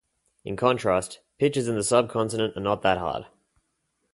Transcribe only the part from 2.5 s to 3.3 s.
are not that hard.